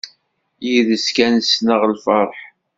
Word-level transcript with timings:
Yid-s 0.67 1.07
kan 1.15 1.33
ssneɣ 1.41 1.81
lferḥ. 1.93 2.35